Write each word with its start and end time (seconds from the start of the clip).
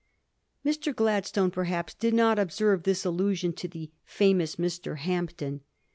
Mr. 0.65 0.95
Gladstone, 0.95 1.51
perhaps, 1.51 1.93
did 1.93 2.15
not 2.15 2.39
observe 2.39 2.81
this 2.81 3.05
allusion 3.05 3.53
to 3.53 3.67
^ 3.69 3.71
the 3.71 3.91
famous 4.03 4.55
Mr. 4.55 4.97
Hampden.' 4.97 5.61